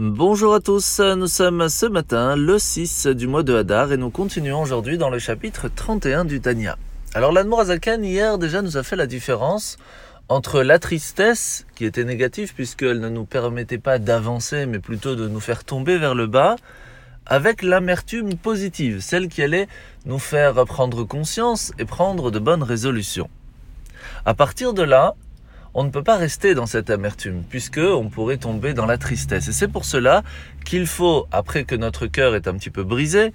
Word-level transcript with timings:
Bonjour 0.00 0.54
à 0.54 0.60
tous, 0.60 1.00
nous 1.00 1.26
sommes 1.26 1.68
ce 1.68 1.84
matin 1.84 2.36
le 2.36 2.60
6 2.60 3.08
du 3.08 3.26
mois 3.26 3.42
de 3.42 3.52
Hadar 3.52 3.92
et 3.92 3.96
nous 3.96 4.10
continuons 4.10 4.62
aujourd'hui 4.62 4.96
dans 4.96 5.10
le 5.10 5.18
chapitre 5.18 5.66
31 5.66 6.24
du 6.24 6.40
Tanya. 6.40 6.76
Alors 7.14 7.32
l'Admour 7.32 7.62
Azakan 7.62 8.04
hier 8.04 8.38
déjà 8.38 8.62
nous 8.62 8.76
a 8.76 8.84
fait 8.84 8.94
la 8.94 9.08
différence 9.08 9.76
entre 10.28 10.62
la 10.62 10.78
tristesse 10.78 11.66
qui 11.74 11.84
était 11.84 12.04
négative 12.04 12.54
puisqu'elle 12.54 13.00
ne 13.00 13.08
nous 13.08 13.24
permettait 13.24 13.78
pas 13.78 13.98
d'avancer 13.98 14.66
mais 14.66 14.78
plutôt 14.78 15.16
de 15.16 15.26
nous 15.26 15.40
faire 15.40 15.64
tomber 15.64 15.98
vers 15.98 16.14
le 16.14 16.28
bas 16.28 16.54
avec 17.26 17.62
l'amertume 17.64 18.36
positive, 18.36 19.00
celle 19.00 19.26
qui 19.26 19.42
allait 19.42 19.66
nous 20.06 20.20
faire 20.20 20.64
prendre 20.64 21.02
conscience 21.02 21.72
et 21.80 21.84
prendre 21.84 22.30
de 22.30 22.38
bonnes 22.38 22.62
résolutions. 22.62 23.28
À 24.24 24.34
partir 24.34 24.74
de 24.74 24.82
là, 24.84 25.16
on 25.78 25.84
ne 25.84 25.90
peut 25.90 26.02
pas 26.02 26.16
rester 26.16 26.56
dans 26.56 26.66
cette 26.66 26.90
amertume, 26.90 27.44
puisque 27.48 27.78
on 27.78 28.08
pourrait 28.08 28.38
tomber 28.38 28.74
dans 28.74 28.84
la 28.84 28.98
tristesse. 28.98 29.46
Et 29.46 29.52
c'est 29.52 29.68
pour 29.68 29.84
cela 29.84 30.24
qu'il 30.64 30.88
faut, 30.88 31.28
après 31.30 31.62
que 31.62 31.76
notre 31.76 32.08
cœur 32.08 32.34
est 32.34 32.48
un 32.48 32.54
petit 32.54 32.70
peu 32.70 32.82
brisé, 32.82 33.32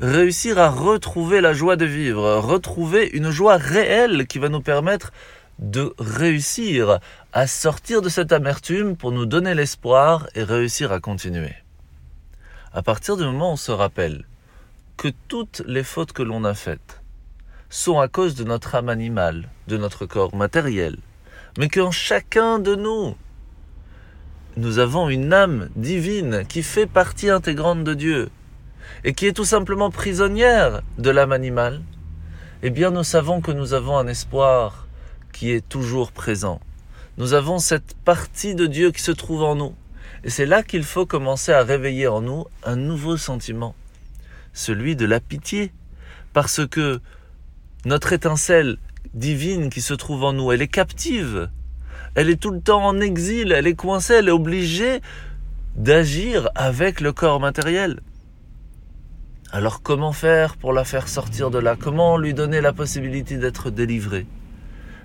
réussir 0.00 0.58
à 0.58 0.68
retrouver 0.68 1.40
la 1.40 1.52
joie 1.52 1.76
de 1.76 1.84
vivre, 1.84 2.38
retrouver 2.38 3.08
une 3.12 3.30
joie 3.30 3.56
réelle 3.56 4.26
qui 4.26 4.40
va 4.40 4.48
nous 4.48 4.60
permettre 4.60 5.12
de 5.60 5.94
réussir 6.00 6.98
à 7.32 7.46
sortir 7.46 8.02
de 8.02 8.08
cette 8.08 8.32
amertume 8.32 8.96
pour 8.96 9.12
nous 9.12 9.24
donner 9.24 9.54
l'espoir 9.54 10.26
et 10.34 10.42
réussir 10.42 10.90
à 10.90 10.98
continuer. 10.98 11.54
À 12.72 12.82
partir 12.82 13.16
du 13.16 13.22
moment 13.22 13.50
où 13.50 13.52
on 13.52 13.56
se 13.56 13.70
rappelle 13.70 14.24
que 14.96 15.12
toutes 15.28 15.62
les 15.68 15.84
fautes 15.84 16.12
que 16.12 16.24
l'on 16.24 16.42
a 16.42 16.54
faites 16.54 17.00
sont 17.70 18.00
à 18.00 18.08
cause 18.08 18.34
de 18.34 18.42
notre 18.42 18.74
âme 18.74 18.88
animale, 18.88 19.48
de 19.68 19.76
notre 19.76 20.04
corps 20.04 20.34
matériel, 20.34 20.96
mais 21.56 21.68
qu'en 21.68 21.90
chacun 21.90 22.58
de 22.58 22.74
nous, 22.74 23.16
nous 24.56 24.78
avons 24.78 25.08
une 25.08 25.32
âme 25.32 25.68
divine 25.76 26.44
qui 26.48 26.62
fait 26.62 26.86
partie 26.86 27.30
intégrante 27.30 27.84
de 27.84 27.94
Dieu 27.94 28.30
et 29.04 29.12
qui 29.12 29.26
est 29.26 29.32
tout 29.32 29.44
simplement 29.44 29.90
prisonnière 29.90 30.82
de 30.98 31.10
l'âme 31.10 31.32
animale, 31.32 31.82
eh 32.62 32.70
bien 32.70 32.90
nous 32.90 33.04
savons 33.04 33.40
que 33.40 33.52
nous 33.52 33.74
avons 33.74 33.98
un 33.98 34.06
espoir 34.06 34.86
qui 35.32 35.50
est 35.50 35.66
toujours 35.68 36.12
présent. 36.12 36.60
Nous 37.18 37.34
avons 37.34 37.58
cette 37.58 37.94
partie 38.04 38.54
de 38.54 38.66
Dieu 38.66 38.90
qui 38.90 39.02
se 39.02 39.12
trouve 39.12 39.42
en 39.42 39.54
nous. 39.54 39.74
Et 40.24 40.30
c'est 40.30 40.46
là 40.46 40.62
qu'il 40.62 40.84
faut 40.84 41.06
commencer 41.06 41.52
à 41.52 41.62
réveiller 41.62 42.08
en 42.08 42.20
nous 42.20 42.46
un 42.64 42.76
nouveau 42.76 43.16
sentiment, 43.16 43.74
celui 44.52 44.96
de 44.96 45.06
la 45.06 45.20
pitié. 45.20 45.72
Parce 46.32 46.66
que 46.66 47.00
notre 47.84 48.12
étincelle 48.12 48.78
divine 49.16 49.70
qui 49.70 49.80
se 49.80 49.94
trouve 49.94 50.22
en 50.22 50.32
nous. 50.32 50.52
Elle 50.52 50.62
est 50.62 50.68
captive. 50.68 51.50
Elle 52.14 52.30
est 52.30 52.40
tout 52.40 52.52
le 52.52 52.60
temps 52.60 52.84
en 52.84 53.00
exil. 53.00 53.50
Elle 53.50 53.66
est 53.66 53.74
coincée. 53.74 54.14
Elle 54.14 54.28
est 54.28 54.32
obligée 54.32 55.00
d'agir 55.74 56.48
avec 56.54 57.00
le 57.00 57.12
corps 57.12 57.40
matériel. 57.40 58.00
Alors 59.52 59.82
comment 59.82 60.12
faire 60.12 60.56
pour 60.56 60.72
la 60.72 60.84
faire 60.84 61.08
sortir 61.08 61.50
de 61.50 61.58
là? 61.58 61.76
Comment 61.78 62.18
lui 62.18 62.34
donner 62.34 62.60
la 62.60 62.72
possibilité 62.72 63.36
d'être 63.36 63.70
délivrée? 63.70 64.26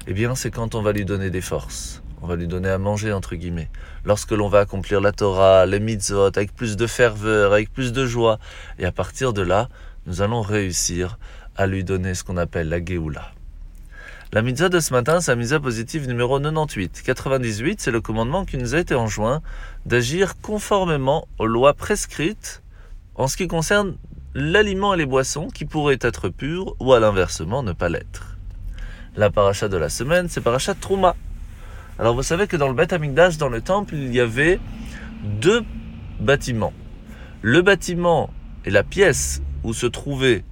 Eh 0.08 0.14
bien, 0.14 0.34
c'est 0.36 0.52
quand 0.52 0.76
on 0.76 0.82
va 0.82 0.94
lui 0.94 1.06
donner 1.06 1.30
des 1.30 1.42
forces. 1.42 2.02
On 2.24 2.28
va 2.28 2.36
lui 2.36 2.48
donner 2.48 2.70
à 2.70 2.78
manger, 2.78 3.14
entre 3.14 3.36
guillemets. 3.36 3.70
Lorsque 4.04 4.32
l'on 4.32 4.48
va 4.48 4.60
accomplir 4.60 5.02
la 5.02 5.12
Torah, 5.12 5.66
les 5.66 5.80
mitzvot, 5.80 6.36
avec 6.36 6.56
plus 6.56 6.76
de 6.76 6.88
ferveur, 6.88 7.54
avec 7.54 7.72
plus 7.72 7.94
de 7.94 8.06
joie. 8.06 8.40
Et 8.80 8.86
à 8.86 8.92
partir 8.92 9.34
de 9.34 9.42
là, 9.42 9.70
nous 10.06 10.22
allons 10.22 10.42
réussir 10.42 11.20
à 11.56 11.68
lui 11.68 11.84
donner 11.84 12.16
ce 12.16 12.24
qu'on 12.24 12.38
appelle 12.38 12.70
la 12.70 12.84
Géoula. 12.84 13.32
La 14.34 14.42
mitzvah 14.42 14.70
de 14.70 14.80
ce 14.80 14.94
matin, 14.94 15.20
c'est 15.20 15.32
la 15.32 15.36
mitzvah 15.36 15.60
positive 15.60 16.08
numéro 16.08 16.40
98. 16.40 17.02
98, 17.04 17.82
c'est 17.82 17.92
le 17.92 18.00
commandement 18.00 18.46
qui 18.46 18.58
nous 18.58 18.76
a 18.76 18.80
été 18.80 18.96
enjoint 18.96 19.42
d'agir 19.86 20.40
conformément 20.40 21.28
aux 21.38 21.48
lois 21.48 21.74
prescrites 21.74 22.64
en 23.16 23.28
ce 23.28 23.36
qui 23.36 23.50
concerne 23.50 23.98
l'aliment 24.34 24.94
et 24.94 24.98
les 24.98 25.06
boissons 25.06 25.50
qui 25.50 25.66
pourraient 25.66 25.98
être 26.00 26.30
purs 26.30 26.78
ou 26.80 26.94
à 26.94 27.02
l'inversement 27.02 27.62
ne 27.62 27.74
pas 27.74 27.90
l'être. 27.90 28.38
La 29.18 29.30
paracha 29.30 29.68
de 29.68 29.76
la 29.76 29.90
semaine, 29.90 30.30
c'est 30.30 30.40
paracha 30.40 30.76
Trouma. 30.76 31.18
Alors 32.00 32.16
vous 32.16 32.24
savez 32.24 32.48
que 32.48 32.56
dans 32.56 32.70
le 32.70 32.74
Beth 32.74 32.94
Amikdash, 32.94 33.38
dans 33.38 33.50
le 33.50 33.60
temple, 33.60 33.96
il 33.96 34.16
y 34.16 34.22
avait 34.22 34.62
deux 35.42 35.66
bâtiments. 36.22 36.72
Le 37.42 37.62
bâtiment 37.62 38.30
et 38.64 38.70
la 38.70 38.84
pièce 38.84 39.42
où 39.66 39.74
se 39.74 39.88
trouvait 39.88 40.46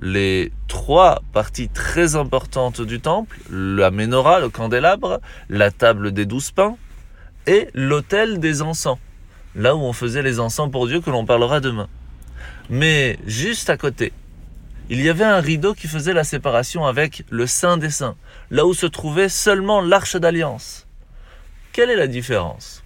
les 0.00 0.50
trois 0.88 1.20
parties 1.34 1.68
très 1.68 2.16
importantes 2.16 2.80
du 2.80 2.98
temple, 2.98 3.38
la 3.50 3.90
menorah, 3.90 4.40
le 4.40 4.48
candélabre, 4.48 5.20
la 5.50 5.70
table 5.70 6.12
des 6.12 6.24
douze 6.24 6.50
pains 6.50 6.78
et 7.46 7.68
l'autel 7.74 8.40
des 8.40 8.62
encens, 8.62 8.96
là 9.54 9.76
où 9.76 9.80
on 9.80 9.92
faisait 9.92 10.22
les 10.22 10.40
encens 10.40 10.70
pour 10.70 10.86
Dieu 10.86 11.02
que 11.02 11.10
l'on 11.10 11.26
parlera 11.26 11.60
demain. 11.60 11.88
Mais 12.70 13.18
juste 13.26 13.68
à 13.68 13.76
côté, 13.76 14.14
il 14.88 15.02
y 15.02 15.10
avait 15.10 15.24
un 15.24 15.40
rideau 15.40 15.74
qui 15.74 15.88
faisait 15.88 16.14
la 16.14 16.24
séparation 16.24 16.86
avec 16.86 17.22
le 17.28 17.46
Saint 17.46 17.76
des 17.76 17.90
Saints, 17.90 18.16
là 18.50 18.64
où 18.64 18.72
se 18.72 18.86
trouvait 18.86 19.28
seulement 19.28 19.82
l'arche 19.82 20.16
d'alliance. 20.16 20.86
Quelle 21.72 21.90
est 21.90 21.96
la 21.96 22.06
différence? 22.06 22.82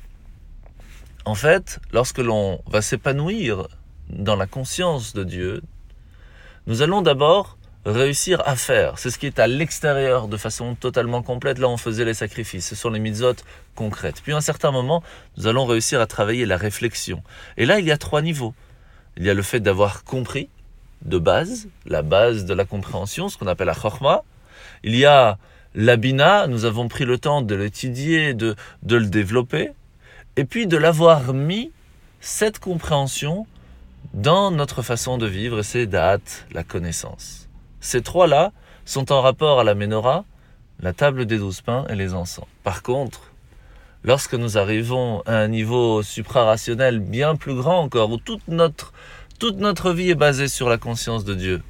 En 1.25 1.37
fait, 1.37 1.79
lorsque 1.93 2.19
l'on 2.19 2.62
va 2.67 2.83
s'épanouir 2.83 3.69
dans 4.09 4.35
la 4.35 4.49
conscience 4.49 5.12
de 5.12 5.23
Dieu, 5.23 5.62
nous 6.67 6.83
allons 6.83 7.03
d'abord 7.03 7.59
réussir 7.84 8.43
à 8.47 8.56
faire. 8.56 8.98
C'est 8.98 9.10
ce 9.10 9.19
qui 9.19 9.26
est 9.26 9.38
à 9.38 9.47
l'extérieur 9.47 10.28
de 10.28 10.37
façon 10.37 10.75
totalement 10.75 11.22
complète. 11.22 11.59
Là, 11.59 11.69
on 11.69 11.76
faisait 11.76 12.04
les 12.04 12.15
sacrifices. 12.15 12.69
Ce 12.69 12.76
sont 12.76 12.91
les 12.91 13.00
mitzvot 13.00 13.34
concrètes. 13.75 14.20
Puis 14.22 14.32
à 14.32 14.37
un 14.37 14.41
certain 14.41 14.70
moment, 14.70 15.03
nous 15.37 15.47
allons 15.47 15.66
réussir 15.66 16.00
à 16.00 16.06
travailler 16.06 16.47
la 16.47 16.56
réflexion. 16.56 17.22
Et 17.56 17.66
là, 17.66 17.81
il 17.81 17.87
y 17.87 17.93
a 17.93 17.98
trois 17.98 18.22
niveaux. 18.22 18.54
Il 19.16 19.25
y 19.25 19.31
a 19.31 19.34
le 19.34 19.43
fait 19.43 19.60
d'avoir 19.60 20.04
compris 20.04 20.48
de 21.04 21.19
base, 21.19 21.69
la 21.84 22.03
base 22.03 22.44
de 22.44 22.54
la 22.54 22.65
compréhension, 22.65 23.28
ce 23.28 23.37
qu'on 23.37 23.48
appelle 23.48 23.66
la 23.66 23.75
chorma. 23.75 24.22
Il 24.84 24.94
y 24.94 25.04
a 25.04 25.38
l'abina, 25.75 26.47
nous 26.47 26.64
avons 26.64 26.88
pris 26.88 27.04
le 27.04 27.19
temps 27.19 27.43
de 27.43 27.54
l'étudier, 27.54 28.34
de, 28.34 28.54
de 28.82 28.97
le 28.97 29.06
développer. 29.06 29.70
Et 30.37 30.44
puis 30.44 30.66
de 30.66 30.76
l'avoir 30.76 31.34
mis, 31.34 31.72
cette 32.20 32.59
compréhension, 32.60 33.47
dans 34.14 34.50
notre 34.50 34.82
façon 34.82 35.19
de 35.19 35.26
vivre, 35.26 35.62
c'est 35.62 35.87
date, 35.87 36.47
la 36.53 36.62
connaissance. 36.62 37.49
Ces 37.82 38.00
trois-là 38.00 38.53
sont 38.84 39.12
en 39.12 39.20
rapport 39.20 39.59
à 39.59 39.65
la 39.65 39.75
menorah, 39.75 40.25
la 40.81 40.93
table 40.93 41.26
des 41.26 41.37
douze 41.38 41.62
pains 41.62 41.84
et 41.88 41.97
les 41.97 42.15
encens. 42.15 42.47
Par 42.62 42.84
contre, 42.84 43.32
lorsque 44.04 44.34
nous 44.34 44.56
arrivons 44.56 45.20
à 45.26 45.34
un 45.34 45.48
niveau 45.48 46.00
suprarationnel 46.04 47.00
bien 47.00 47.34
plus 47.34 47.56
grand 47.56 47.81
encore, 47.81 48.12
où 48.12 48.19
toute 48.19 48.47
notre, 48.47 48.93
toute 49.41 49.59
notre 49.59 49.93
vie 49.93 50.10
est 50.10 50.15
basée 50.15 50.47
sur 50.47 50.69
la 50.69 50.78
conscience 50.78 51.25
de 51.25 51.34
Dieu, 51.34 51.60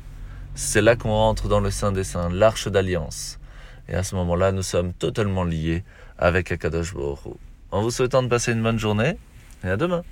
c'est 0.55 0.83
là 0.83 0.97
qu'on 0.97 1.13
rentre 1.13 1.49
dans 1.49 1.61
le 1.61 1.71
Saint 1.71 1.93
des 1.93 2.05
Saints, 2.05 2.29
l'arche 2.31 2.69
d'alliance. 2.69 3.39
Et 3.89 3.95
à 3.95 4.03
ce 4.03 4.15
moment-là, 4.17 4.53
nous 4.53 4.63
sommes 4.63 4.93
totalement 4.93 5.45
liés 5.45 5.83
avec 6.19 6.53
Akadosh 6.53 6.93
Baruch 6.93 7.21
En 7.71 7.81
vous 7.81 7.91
souhaitant 7.91 8.23
de 8.23 8.29
passer 8.29 8.53
une 8.53 8.63
bonne 8.63 8.79
journée, 8.79 9.17
et 9.65 9.69
à 9.69 9.79
demain. 9.79 10.03